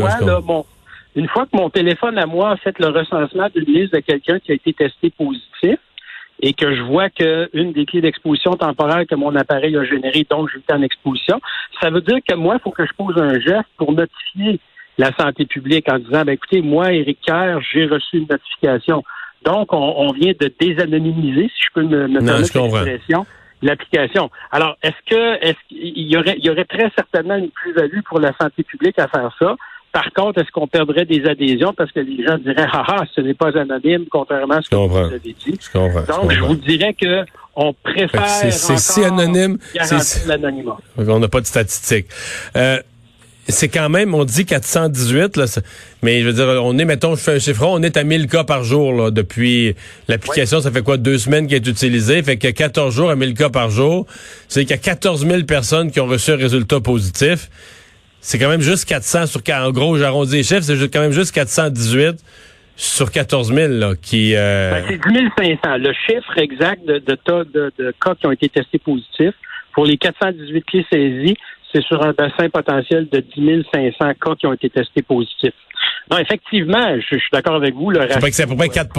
Une 1.15 1.27
fois 1.27 1.45
que 1.45 1.56
mon 1.57 1.69
téléphone 1.69 2.18
à 2.18 2.25
moi 2.25 2.51
a 2.51 2.57
fait 2.57 2.77
le 2.80 2.88
recensement 2.88 3.48
d'une 3.56 3.74
liste 3.74 3.94
de 3.94 4.00
quelqu'un 4.00 4.39
qui 4.39 4.51
a 4.51 4.56
été 4.56 4.74
testé 4.74 5.12
positif, 5.12 5.80
et 6.42 6.54
que 6.54 6.75
je 6.75 6.81
vois 6.81 7.10
qu'une 7.10 7.71
des 7.71 7.86
clés 7.86 8.01
d'exposition 8.01 8.51
temporaire 8.51 9.06
que 9.10 9.15
mon 9.15 9.33
appareil 9.36 9.77
a 9.77 9.86
généré, 9.86 10.27
donc 10.30 10.50
je 10.50 10.60
suis 10.60 10.74
en 10.74 10.81
exposition, 10.81 11.39
ça 11.81 11.89
veut 11.89 12.01
dire 12.01 12.18
que 12.27 12.36
moi, 12.36 12.56
il 12.60 12.62
faut 12.62 12.71
que 12.71 12.86
je 12.86 12.92
pose 12.98 13.18
un 13.18 13.39
geste 13.39 13.69
pour 13.77 13.94
notifier 13.94 14.60
la 14.98 15.12
santé 15.16 15.45
publique 15.45 15.92
en 15.92 16.00
disant, 16.00 16.24
ben, 16.24 16.34
écoutez, 16.34 16.62
moi, 16.62 16.94
Éric 16.94 17.19
Kerr, 17.25 17.60
j'ai 17.72 17.86
reçu 17.86 18.18
une 18.18 18.28
notification. 18.30 19.04
Donc, 19.44 19.74
on, 19.74 20.12
vient 20.13 20.34
de 20.40 20.51
désanonymiser, 20.60 21.50
si 21.50 21.63
je 21.65 21.74
peux 21.74 21.84
me, 21.84 22.08
me 22.08 22.20
permettre 22.20 22.58
l'expression, 22.58 23.25
l'application. 23.62 24.29
Alors, 24.51 24.77
est-ce 24.82 25.10
que 25.10 25.46
est-ce 25.46 25.58
qu'il 25.67 26.08
y 26.10 26.15
aurait, 26.17 26.36
il 26.38 26.46
y 26.46 26.50
aurait 26.50 26.65
très 26.65 26.89
certainement 26.96 27.36
une 27.36 27.50
plus-value 27.50 28.00
pour 28.08 28.20
la 28.20 28.32
santé 28.39 28.63
publique 28.63 28.98
à 29.00 29.08
faire 29.08 29.36
ça? 29.39 29.56
Par 29.91 30.12
contre, 30.13 30.41
est-ce 30.41 30.51
qu'on 30.51 30.67
perdrait 30.67 31.06
des 31.06 31.24
adhésions 31.25 31.74
parce 31.74 31.91
que 31.91 32.00
les 32.00 32.25
gens 32.25 32.38
diraient 32.38 32.65
ah 32.72 32.84
ah, 32.88 33.03
ce 33.13 33.22
n'est 33.22 33.36
pas 33.36 33.56
anonyme, 33.58 34.06
contrairement 34.10 34.56
à 34.56 34.62
ce 34.62 34.70
que 34.70 34.75
vous 34.75 34.98
avez 34.98 35.20
dit? 35.20 35.60
Donc, 35.74 36.32
je, 36.32 36.39
vous 36.39 36.56
dirais 36.56 36.94
que 36.94 37.25
on 37.56 37.74
préfère. 37.74 38.27
C'est 38.27 38.77
si 38.77 39.03
anonyme. 39.03 39.58
C'est 39.82 40.25
l'anonymat. 40.25 40.77
On 40.98 41.20
n'a 41.20 41.27
pas 41.27 41.41
de 41.41 41.46
statistiques. 41.46 42.08
Euh, 42.56 42.79
c'est 43.47 43.67
quand 43.67 43.89
même, 43.89 44.13
on 44.15 44.23
dit 44.23 44.45
418, 44.45 45.38
là, 45.38 45.45
mais 46.01 46.21
je 46.21 46.27
veux 46.27 46.33
dire, 46.33 46.47
on 46.63 46.77
est, 46.77 46.85
mettons, 46.85 47.15
je 47.15 47.21
fais 47.21 47.33
un 47.33 47.39
chiffre, 47.39 47.65
on 47.65 47.83
est 47.83 47.97
à 47.97 48.03
1000 48.03 48.27
cas 48.27 48.43
par 48.43 48.63
jour 48.63 48.93
là, 48.93 49.12
depuis 49.12 49.75
l'application. 50.07 50.62
Ça 50.62 50.71
fait 50.71 50.81
quoi, 50.81 50.97
deux 50.97 51.17
semaines 51.17 51.47
qu'elle 51.47 51.67
est 51.67 51.69
utilisée? 51.69 52.23
Fait 52.23 52.38
que 52.38 52.47
14 52.47 52.95
jours 52.95 53.09
à 53.09 53.15
1000 53.15 53.33
cas 53.33 53.50
par 53.50 53.69
jour. 53.69 54.05
C'est 54.47 54.62
qu'il 54.62 54.71
y 54.71 54.73
a 54.73 54.77
14 54.77 55.27
000 55.27 55.43
personnes 55.43 55.91
qui 55.91 56.00
ont 56.00 56.05
reçu 56.05 56.31
un 56.31 56.38
résultat 56.38 56.79
positif. 56.79 57.50
C'est 58.21 58.39
quand 58.39 58.50
même 58.50 58.62
juste 58.62 58.85
400 58.85 59.25
sur... 59.27 59.41
En 59.51 59.71
gros, 59.71 59.97
j'arrondis 59.97 60.38
les 60.38 60.43
chiffres, 60.43 60.62
c'est 60.62 60.89
quand 60.89 61.01
même 61.01 61.12
juste 61.12 61.33
418 61.33 62.23
sur 62.77 63.12
14 63.12 63.53
000 63.53 63.73
là, 63.73 63.93
qui... 64.01 64.35
Euh... 64.35 64.71
Ben, 64.71 64.85
c'est 64.88 65.12
10 65.12 65.59
500. 65.62 65.77
Le 65.77 65.93
chiffre 66.07 66.38
exact 66.38 66.85
de, 66.85 67.00
de, 67.00 67.17
de, 67.53 67.73
de 67.77 67.93
cas 68.01 68.15
qui 68.15 68.25
ont 68.25 68.31
été 68.31 68.47
testés 68.47 68.79
positifs 68.79 69.35
pour 69.73 69.85
les 69.85 69.97
418 69.97 70.63
clés 70.65 70.85
saisies, 70.91 71.35
c'est 71.74 71.84
sur 71.84 72.01
un 72.03 72.12
bassin 72.13 72.50
potentiel 72.50 73.08
de 73.10 73.20
10 73.20 73.65
500 73.74 74.13
cas 74.22 74.36
qui 74.39 74.48
ont 74.48 74.53
été 74.53 74.70
testés 74.70 75.01
positifs. 75.01 75.53
Non, 76.12 76.18
effectivement, 76.20 76.96
je, 77.00 77.18
suis 77.18 77.30
d'accord 77.32 77.56
avec 77.56 77.74
vous. 77.74 77.89
Le 77.89 78.00
ratio, 78.00 78.20
c'est 78.32 78.44
à 78.44 78.48
peu 78.48 78.56
près 78.56 78.70
4 78.70 78.92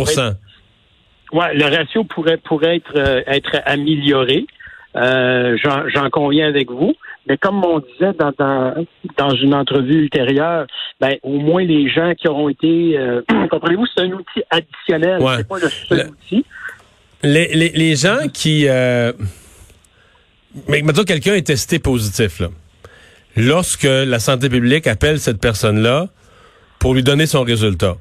Ouais, 1.32 1.54
le 1.54 1.64
ratio 1.64 2.04
pourrait 2.04 2.36
pourrait 2.36 2.76
être 2.76 2.92
euh, 2.96 3.22
être 3.26 3.60
amélioré. 3.66 4.46
Euh, 4.96 5.56
J'en 5.92 6.08
conviens 6.10 6.46
avec 6.46 6.70
vous, 6.70 6.94
Mais 7.28 7.36
comme 7.36 7.64
on 7.64 7.80
disait 7.80 8.12
dans, 8.16 8.32
dans, 8.38 8.86
dans 9.16 9.30
une 9.30 9.52
entrevue 9.54 10.02
ultérieure, 10.02 10.66
ben, 11.00 11.16
au 11.24 11.38
moins 11.40 11.64
les 11.64 11.88
gens 11.90 12.12
qui 12.14 12.28
auront 12.28 12.48
été, 12.48 12.96
euh, 12.96 13.22
comprenez-vous, 13.50 13.86
c'est 13.86 14.02
un 14.02 14.12
outil 14.12 14.42
additionnel, 14.50 15.20
Ouais. 15.20 15.38
c'est 15.38 15.48
pas 15.48 15.58
le 15.58 15.68
seul 15.68 15.98
Le- 15.98 16.10
outil. 16.10 16.44
Les, 17.24 17.48
les, 17.54 17.70
les 17.70 17.96
gens 17.96 18.28
qui... 18.32 18.68
Euh... 18.68 19.12
Mais 20.68 20.82
mettons, 20.82 21.02
quelqu'un 21.02 21.34
est 21.34 21.46
testé 21.46 21.80
positif, 21.80 22.38
là. 22.38 22.48
Lorsque 23.36 23.82
la 23.82 24.20
santé 24.20 24.48
publique 24.48 24.86
appelle 24.86 25.18
cette 25.18 25.40
personne-là 25.40 26.06
pour 26.78 26.94
lui 26.94 27.02
donner 27.02 27.26
son 27.26 27.42
résultat, 27.42 27.96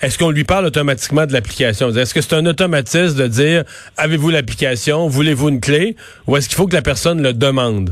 est-ce 0.00 0.18
qu'on 0.18 0.30
lui 0.30 0.44
parle 0.44 0.66
automatiquement 0.66 1.26
de 1.26 1.32
l'application? 1.32 1.88
Est-ce 1.88 2.14
que 2.14 2.20
c'est 2.20 2.36
un 2.36 2.46
automatisme 2.46 3.18
de 3.20 3.26
dire, 3.26 3.64
avez-vous 3.96 4.30
l'application, 4.30 5.08
voulez-vous 5.08 5.48
une 5.48 5.60
clé, 5.60 5.96
ou 6.26 6.36
est-ce 6.36 6.48
qu'il 6.48 6.56
faut 6.56 6.66
que 6.66 6.74
la 6.74 6.82
personne 6.82 7.22
le 7.22 7.32
demande? 7.32 7.90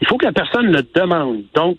Il 0.00 0.06
faut 0.06 0.18
que 0.18 0.26
la 0.26 0.32
personne 0.32 0.66
le 0.66 0.82
demande. 0.94 1.44
Donc, 1.54 1.78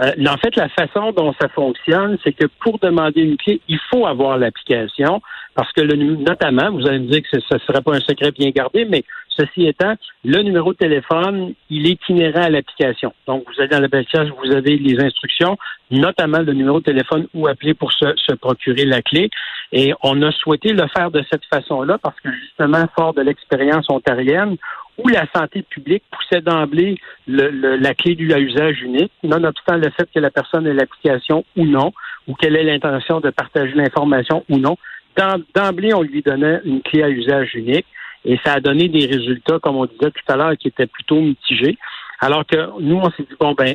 euh, 0.00 0.12
en 0.26 0.36
fait, 0.38 0.56
la 0.56 0.68
façon 0.68 1.12
dont 1.12 1.34
ça 1.40 1.48
fonctionne, 1.48 2.16
c'est 2.24 2.32
que 2.32 2.46
pour 2.60 2.78
demander 2.78 3.22
une 3.22 3.36
clé, 3.36 3.60
il 3.68 3.78
faut 3.90 4.06
avoir 4.06 4.38
l'application 4.38 5.20
parce 5.54 5.72
que 5.72 5.80
le 5.80 5.96
notamment, 5.96 6.70
vous 6.70 6.86
allez 6.86 7.00
me 7.00 7.10
dire 7.10 7.22
que 7.22 7.40
ce 7.40 7.54
ne 7.54 7.58
serait 7.60 7.82
pas 7.82 7.94
un 7.94 8.00
secret 8.00 8.30
bien 8.30 8.50
gardé, 8.50 8.84
mais 8.84 9.04
ceci 9.40 9.66
étant, 9.66 9.94
le 10.24 10.42
numéro 10.42 10.72
de 10.72 10.78
téléphone, 10.78 11.54
il 11.70 11.88
est 11.90 11.98
inhérent 12.08 12.42
à 12.42 12.50
l'application. 12.50 13.12
Donc, 13.26 13.44
vous 13.46 13.60
allez 13.60 13.68
dans 13.68 13.80
l'application, 13.80 14.34
vous 14.44 14.52
avez 14.52 14.76
les 14.76 15.02
instructions, 15.02 15.56
notamment 15.90 16.38
le 16.40 16.52
numéro 16.52 16.80
de 16.80 16.84
téléphone 16.84 17.26
où 17.34 17.46
appeler 17.46 17.74
pour 17.74 17.92
se, 17.92 18.34
procurer 18.34 18.84
la 18.84 19.02
clé. 19.02 19.30
Et 19.72 19.92
on 20.02 20.20
a 20.22 20.32
souhaité 20.32 20.72
le 20.72 20.86
faire 20.88 21.10
de 21.10 21.22
cette 21.30 21.44
façon-là 21.46 21.98
parce 21.98 22.18
que 22.20 22.30
justement, 22.32 22.84
fort 22.96 23.14
de 23.14 23.22
l'expérience 23.22 23.86
ontarienne, 23.88 24.56
où 24.98 25.08
la 25.08 25.26
santé 25.34 25.62
publique 25.62 26.04
poussait 26.10 26.42
d'emblée 26.42 26.98
la 27.26 27.94
clé 27.94 28.14
du 28.14 28.32
à 28.34 28.38
usage 28.38 28.82
unique, 28.82 29.12
nonobstant 29.22 29.76
le 29.76 29.90
fait 29.90 30.08
que 30.14 30.20
la 30.20 30.30
personne 30.30 30.66
ait 30.66 30.74
l'application 30.74 31.44
ou 31.56 31.64
non, 31.64 31.92
ou 32.28 32.34
qu'elle 32.34 32.56
ait 32.56 32.64
l'intention 32.64 33.20
de 33.20 33.30
partager 33.30 33.72
l'information 33.74 34.44
ou 34.50 34.58
non. 34.58 34.76
D'em- 35.16 35.44
D'emblée, 35.54 35.94
on 35.94 36.02
lui 36.02 36.22
donnait 36.22 36.60
une 36.64 36.82
clé 36.82 37.02
à 37.02 37.08
usage 37.08 37.54
unique 37.54 37.86
et 38.24 38.38
ça 38.44 38.54
a 38.54 38.60
donné 38.60 38.88
des 38.88 39.06
résultats, 39.06 39.58
comme 39.60 39.76
on 39.76 39.86
disait 39.86 40.10
tout 40.10 40.32
à 40.32 40.36
l'heure, 40.36 40.56
qui 40.58 40.68
étaient 40.68 40.86
plutôt 40.86 41.20
mitigés. 41.20 41.78
Alors 42.20 42.44
que 42.46 42.80
nous, 42.80 42.96
on 42.96 43.10
s'est 43.10 43.22
dit, 43.22 43.36
bon, 43.38 43.54
ben, 43.54 43.74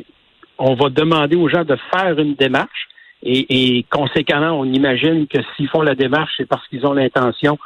on 0.58 0.74
va 0.74 0.88
demander 0.88 1.36
aux 1.36 1.48
gens 1.48 1.64
de 1.64 1.76
faire 1.92 2.18
une 2.18 2.34
démarche 2.34 2.88
et, 3.22 3.78
et 3.78 3.82
conséquemment, 3.90 4.58
on 4.58 4.64
imagine 4.64 5.26
que 5.26 5.38
s'ils 5.56 5.68
font 5.68 5.82
la 5.82 5.94
démarche, 5.94 6.32
c'est 6.36 6.48
parce 6.48 6.66
qu'ils 6.68 6.86
ont 6.86 6.92
l'intention 6.92 7.58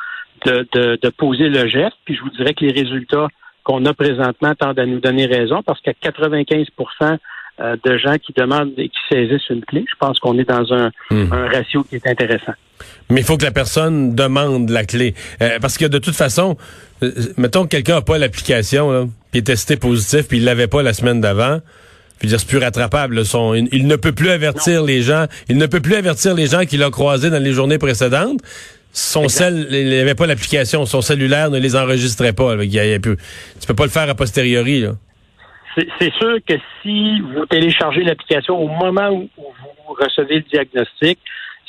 de, 0.47 0.67
de, 0.73 0.99
de 1.01 1.09
poser 1.11 1.49
le 1.49 1.69
geste. 1.69 1.97
Puis 2.05 2.15
je 2.15 2.23
vous 2.23 2.31
dirais 2.31 2.55
que 2.55 2.65
les 2.65 2.73
résultats 2.73 3.29
qu'on 3.63 3.85
a 3.85 3.93
présentement 3.93 4.55
tendent 4.55 4.79
à 4.79 4.87
nous 4.87 5.01
donner 5.01 5.27
raison 5.27 5.63
parce 5.63 5.81
qu'à 5.83 5.93
95% 5.93 7.19
euh, 7.61 7.77
de 7.85 7.99
gens 7.99 8.17
qui 8.17 8.33
demandent 8.33 8.73
et 8.79 8.89
qui 8.89 8.99
saisissent 9.11 9.51
une 9.51 9.65
clé, 9.65 9.85
je 9.87 9.97
pense 9.99 10.19
qu'on 10.19 10.39
est 10.39 10.49
dans 10.49 10.73
un, 10.73 10.91
Hmm. 11.11 11.33
un 11.33 11.49
ratio 11.49 11.83
qui 11.83 11.97
est 11.97 12.07
intéressant. 12.07 12.55
Mais 13.09 13.21
il 13.21 13.25
faut 13.27 13.37
que 13.37 13.45
la 13.45 13.51
personne 13.51 14.15
demande 14.15 14.71
la 14.71 14.85
clé. 14.85 15.15
Euh, 15.43 15.59
parce 15.61 15.79
que 15.79 15.85
de 15.87 15.99
toute 15.99 16.15
façon, 16.15 16.57
euh, 17.03 17.13
mettons 17.37 17.65
que 17.65 17.69
quelqu'un 17.69 17.95
n'a 17.97 18.03
pas 18.03 18.19
l'application, 18.19 19.11
puis 19.31 19.41
est 19.41 19.43
testé 19.43 19.77
positif, 19.77 20.29
puis 20.29 20.39
il 20.39 20.45
l'avait 20.45 20.67
pas 20.69 20.83
la 20.83 20.93
semaine 20.93 21.21
d'avant. 21.21 21.61
Puis 22.19 22.29
dire 22.29 22.39
c'est 22.39 22.49
plus 22.49 22.59
rattrapable. 22.59 23.15
là, 23.17 23.25
son- 23.25 23.55
il, 23.55 23.69
il 23.73 23.87
ne 23.87 23.97
peut 23.97 24.13
plus 24.13 24.29
avertir 24.31 24.83
les 24.85 25.01
gens. 25.03 25.27
Il 25.49 25.57
ne 25.57 25.67
peut 25.67 25.81
plus 25.81 25.95
avertir 25.95 26.35
les 26.35 26.47
gens 26.47 26.65
qu'il 26.67 26.83
a 26.83 26.91
croisés 26.91 27.31
dans 27.31 27.43
les 27.43 27.53
journées 27.53 27.79
précédentes. 27.79 28.41
Son 28.93 29.29
cell, 29.29 29.69
il 29.71 29.89
n'avait 29.89 30.15
pas 30.17 30.27
l'application. 30.27 30.85
Son 30.85 31.01
cellulaire 31.01 31.49
ne 31.51 31.59
les 31.59 31.77
enregistrait 31.77 32.33
pas. 32.35 32.57
là. 32.57 32.65
Il 32.65 32.73
y 32.75 32.79
a- 32.79 32.85
il 32.85 32.91
y 32.91 32.95
a 32.95 32.99
plus- 33.01 33.17
tu 33.61 33.67
peux 33.67 33.75
pas 33.75 33.85
le 33.85 33.91
faire 33.91 34.11
a 34.11 34.15
posteriori. 34.15 34.81
Là. 34.81 34.97
C'est 35.77 35.87
c'est 35.99 36.13
sûr 36.15 36.37
que 36.47 36.55
si 36.83 37.21
vous 37.21 37.47
téléchargez 37.47 38.03
l'application 38.03 38.59
au 38.59 38.67
moment 38.69 39.11
où 39.11 39.29
vous 39.39 39.95
recevez 39.95 40.37
le 40.37 40.45
diagnostic, 40.51 41.19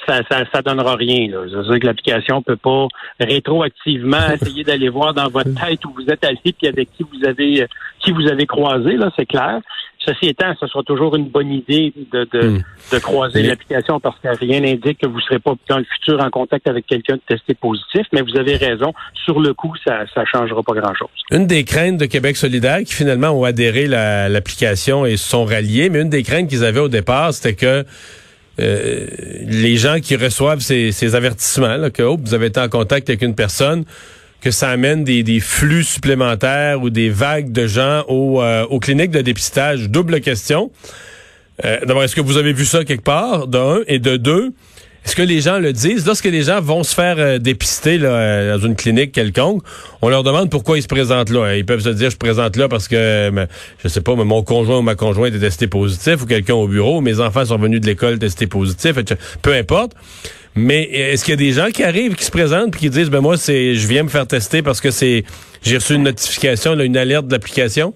ça, 0.08 0.22
ça, 0.30 0.44
ça 0.52 0.62
donnera 0.62 0.96
rien. 0.96 1.30
Là. 1.30 1.40
C'est-à-dire 1.50 1.80
que 1.80 1.86
l'application 1.88 2.42
peut 2.42 2.56
pas 2.56 2.88
rétroactivement 3.20 4.32
essayer 4.34 4.64
d'aller 4.64 4.90
voir 4.90 5.14
dans 5.14 5.30
votre 5.30 5.54
tête 5.54 5.84
où 5.86 5.94
vous 5.94 6.10
êtes 6.10 6.24
allé 6.24 6.40
puis 6.44 6.68
avec 6.68 6.90
qui 6.98 7.04
vous 7.04 7.28
avez 7.28 7.68
qui 8.00 8.12
vous 8.12 8.28
avez 8.28 8.48
croisé, 8.48 8.98
là, 8.98 9.12
c'est 9.16 9.28
clair. 9.28 9.60
Ceci 10.04 10.30
étant, 10.30 10.52
ce 10.60 10.66
sera 10.66 10.82
toujours 10.82 11.16
une 11.16 11.30
bonne 11.30 11.52
idée 11.52 11.94
de, 12.12 12.28
de, 12.34 12.42
Hmm. 12.52 12.62
de 12.92 13.00
croiser 13.00 13.44
l'application 13.44 14.00
parce 14.00 14.18
que 14.20 14.28
rien 14.28 14.60
n'indique 14.62 15.00
que 15.00 15.08
vous 15.08 15.18
ne 15.18 15.22
serez 15.22 15.40
pas 15.40 15.54
dans 15.70 15.78
le 15.78 15.86
futur 15.86 16.20
en 16.22 16.30
contact 16.30 16.68
avec 16.68 16.86
quelqu'un 16.88 17.16
de 17.16 17.22
testé 17.28 17.54
positif, 17.54 18.08
mais 18.12 18.22
vous 18.22 18.36
avez 18.38 18.56
raison. 18.56 18.94
Sur 19.24 19.40
le 19.40 19.54
coup, 19.54 19.74
ça 19.86 20.00
ne 20.18 20.26
changera 20.26 20.64
pas 20.64 20.74
grand-chose. 20.74 21.10
Une 21.32 21.48
des 21.48 21.64
craintes 21.64 21.98
de 21.98 22.06
Québec 22.06 22.36
solidaire 22.36 22.80
qui 22.80 22.94
finalement 22.94 23.30
ont 23.30 23.44
adhéré 23.44 23.94
à 23.94 24.28
l'application 24.28 25.06
et 25.06 25.18
se 25.18 25.30
sont 25.30 25.46
ralliés, 25.46 25.90
mais 25.90 26.02
une 26.02 26.10
des 26.10 26.24
craintes 26.24 26.50
qu'ils 26.50 26.66
avaient 26.66 26.80
au 26.80 26.90
départ, 26.90 27.34
c'était 27.34 27.56
que 27.56 27.86
euh, 28.60 29.08
les 29.46 29.78
gens 29.78 30.00
qui 30.00 30.16
reçoivent 30.16 30.60
ces, 30.60 31.16
avertissements, 31.16 31.90
que 31.90 32.04
vous 32.04 32.34
avez 32.34 32.48
été 32.48 32.60
en 32.60 32.70
contact 32.70 33.10
avec 33.10 33.22
une 33.22 33.36
personne, 33.36 33.86
que 34.42 34.52
ça 34.52 34.70
amène 34.70 35.04
des, 35.04 35.24
des 35.24 35.40
flux 35.40 35.84
supplémentaires 35.84 36.82
ou 36.82 36.90
des 36.90 37.10
vagues 37.10 37.52
de 37.52 37.68
gens 37.68 38.04
au, 38.08 38.42
euh, 38.42 38.66
aux 38.66 38.80
cliniques 38.80 39.12
de 39.12 39.22
dépistage. 39.22 39.90
Double 39.90 40.20
question. 40.20 40.72
Euh, 41.64 41.80
D'abord, 41.86 42.04
est-ce 42.04 42.16
que 42.16 42.22
vous 42.22 42.38
avez 42.38 42.54
vu 42.54 42.66
ça 42.66 42.84
quelque 42.84 43.04
part, 43.04 43.48
de 43.48 43.58
un, 43.58 43.80
et 43.88 44.00
de 44.00 44.18
deux, 44.18 44.52
est-ce 45.06 45.16
que 45.16 45.24
les 45.24 45.42
gens 45.42 45.58
le 45.58 45.74
disent? 45.74 46.06
Lorsque 46.06 46.26
les 46.26 46.44
gens 46.44 46.62
vont 46.62 46.84
se 46.84 46.94
faire 46.94 47.16
euh, 47.18 47.40
dépister 47.40 48.00
euh, 48.02 48.58
dans 48.58 48.68
une 48.68 48.76
clinique 48.76 49.12
quelconque, 49.12 49.64
on 50.02 50.10
leur 50.10 50.24
demande 50.24 50.50
pourquoi 50.50 50.78
ils 50.78 50.84
se 50.84 50.88
présentent 50.88 51.32
là. 51.32 51.56
Ils 51.56 51.66
peuvent 51.66 51.82
se 51.82 51.90
dire, 51.90 52.10
je 52.10 52.18
présente 52.18 52.56
là 52.56 52.70
parce 52.70 52.88
que, 52.88 53.32
je 53.84 53.88
sais 53.88 54.02
pas, 54.02 54.16
mais 54.16 54.26
mon 54.26 54.44
conjoint 54.44 54.78
ou 54.78 54.82
ma 54.84 54.96
conjointe 54.96 55.34
est 55.34 55.40
testé 55.40 55.68
positif 55.68 56.22
ou 56.22 56.26
quelqu'un 56.26 56.54
au 56.54 56.68
bureau, 56.68 57.02
mes 57.02 57.20
enfants 57.20 57.46
sont 57.46 57.58
venus 57.58 57.82
de 57.82 57.88
l'école 57.88 58.20
testés 58.20 58.48
positifs, 58.48 58.96
peu 59.42 59.54
importe. 59.54 59.94
Mais 60.54 60.84
est-ce 60.84 61.24
qu'il 61.24 61.32
y 61.32 61.34
a 61.34 61.38
des 61.38 61.54
gens 61.54 61.72
qui 61.72 61.84
arrivent, 61.84 62.16
qui 62.16 62.26
se 62.26 62.32
présentent 62.32 62.72
puis 62.72 62.82
qui 62.82 62.90
disent, 62.90 63.10
ben 63.10 63.22
moi, 63.22 63.38
c'est, 63.38 63.76
je 63.76 63.88
viens 63.88 64.04
me 64.04 64.10
faire 64.10 64.28
tester 64.28 64.62
parce 64.62 64.82
que 64.82 64.92
c'est, 64.92 65.24
j'ai 65.64 65.78
reçu 65.78 65.96
une 65.96 66.04
notification, 66.04 66.78
une 66.80 66.98
alerte 66.98 67.28
de 67.28 67.32
l'application? 67.32 67.94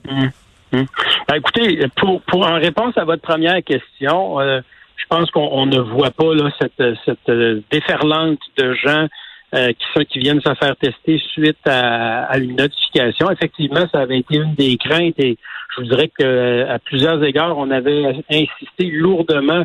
Ben, 0.72 1.36
écoutez, 1.36 1.86
pour, 1.98 2.22
pour 2.22 2.46
en 2.46 2.56
réponse 2.56 2.98
à 2.98 3.04
votre 3.04 3.22
première 3.22 3.62
question, 3.64 4.40
euh, 4.40 4.62
je 4.98 5.06
pense 5.10 5.30
qu'on 5.32 5.48
on 5.52 5.66
ne 5.66 5.80
voit 5.80 6.12
pas 6.12 6.34
là, 6.34 6.50
cette, 6.60 6.84
cette 7.06 7.32
déferlante 7.72 8.40
de 8.58 8.74
gens 8.74 9.08
euh, 9.54 9.68
qui, 9.74 9.86
sont, 9.96 10.04
qui 10.10 10.20
viennent 10.20 10.42
se 10.42 10.54
faire 10.56 10.76
tester 10.78 11.20
suite 11.34 11.66
à, 11.68 12.24
à 12.26 12.38
une 12.38 12.56
notification. 12.56 13.30
Effectivement, 13.32 13.86
ça 13.94 14.02
avait 14.02 14.20
été 14.20 14.38
une 14.38 14.56
des 14.56 14.78
craintes 14.78 15.20
et 15.20 15.38
je 15.76 15.82
vous 15.82 15.88
dirais 15.88 16.10
que 16.18 16.66
à 16.68 16.80
plusieurs 16.80 17.24
égards, 17.24 17.58
on 17.58 17.70
avait 17.72 18.24
insisté 18.30 18.90
lourdement 18.92 19.64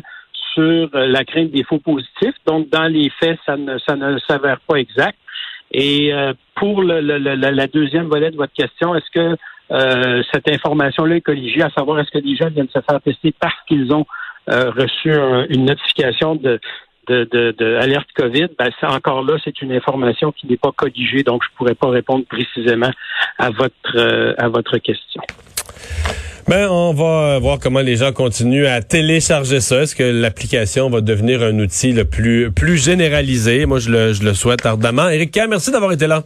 sur 0.53 0.89
la 0.93 1.23
crainte 1.23 1.51
des 1.51 1.63
faux 1.63 1.79
positifs. 1.79 2.35
Donc, 2.45 2.69
dans 2.69 2.87
les 2.87 3.09
faits, 3.19 3.39
ça 3.45 3.55
ne, 3.57 3.77
ça 3.79 3.95
ne 3.95 4.17
s'avère 4.27 4.59
pas 4.67 4.75
exact. 4.75 5.17
Et 5.71 6.13
euh, 6.13 6.33
pour 6.55 6.83
le, 6.83 6.99
le- 6.99 7.17
le- 7.17 7.35
la 7.35 7.67
deuxième 7.67 8.07
volet 8.07 8.31
de 8.31 8.35
votre 8.35 8.51
question, 8.53 8.93
est-ce 8.93 9.09
que 9.13 9.37
euh, 9.71 10.21
cette 10.33 10.49
information-là 10.51 11.15
est 11.15 11.21
colligée, 11.21 11.61
à 11.63 11.69
savoir 11.69 11.99
est-ce 12.01 12.11
que 12.11 12.17
les 12.17 12.35
gens 12.35 12.49
viennent 12.49 12.67
se 12.67 12.81
faire 12.81 12.99
tester 13.01 13.33
parce 13.39 13.55
qu'ils 13.67 13.93
ont 13.93 14.05
reçu 14.47 15.11
un- 15.13 15.45
une 15.49 15.65
notification 15.65 16.35
de, 16.35 16.59
de, 17.07 17.27
de, 17.31 17.55
de 17.57 17.75
alerte 17.75 18.07
COVID, 18.15 18.47
ben, 18.57 18.69
ça, 18.79 18.89
encore 18.91 19.23
là, 19.23 19.37
c'est 19.43 19.61
une 19.61 19.71
information 19.71 20.31
qui 20.31 20.47
n'est 20.47 20.57
pas 20.57 20.71
colligée, 20.75 21.23
donc 21.23 21.41
je 21.43 21.49
pourrais 21.57 21.75
pas 21.75 21.89
répondre 21.89 22.25
précisément 22.25 22.91
à 23.37 23.49
votre 23.49 23.73
euh, 23.95 24.33
à 24.37 24.47
votre 24.49 24.77
question. 24.77 25.21
Ben, 26.47 26.67
on 26.69 26.93
va 26.93 27.37
voir 27.39 27.59
comment 27.59 27.81
les 27.81 27.95
gens 27.97 28.11
continuent 28.11 28.65
à 28.65 28.81
télécharger 28.81 29.59
ça. 29.61 29.81
Est-ce 29.83 29.95
que 29.95 30.03
l'application 30.03 30.89
va 30.89 30.99
devenir 31.01 31.43
un 31.43 31.57
outil 31.59 31.93
le 31.93 32.03
plus, 32.05 32.51
plus 32.51 32.77
généralisé? 32.83 33.65
Moi, 33.67 33.79
je 33.79 33.89
le, 33.91 34.13
je 34.13 34.23
le 34.23 34.33
souhaite 34.33 34.65
ardemment. 34.65 35.07
Éric 35.07 35.37
merci 35.47 35.71
d'avoir 35.71 35.91
été 35.91 36.07
là. 36.07 36.23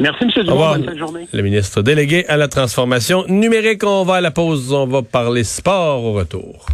Merci, 0.00 0.24
M. 0.24 0.30
Dumont. 0.44 0.76
Bonne 0.78 0.98
journée. 0.98 1.28
Le 1.32 1.42
ministre 1.42 1.82
délégué 1.82 2.24
à 2.26 2.38
la 2.38 2.48
transformation 2.48 3.24
numérique. 3.28 3.84
On 3.84 4.04
va 4.04 4.14
à 4.16 4.20
la 4.22 4.30
pause. 4.30 4.72
On 4.72 4.86
va 4.86 5.02
parler 5.02 5.44
sport 5.44 6.02
au 6.02 6.14
retour. 6.14 6.64